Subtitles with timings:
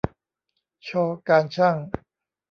[0.87, 0.89] ช
[1.29, 1.77] การช่าง